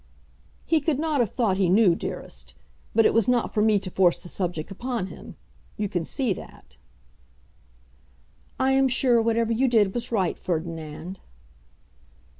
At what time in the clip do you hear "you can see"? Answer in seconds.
5.77-6.33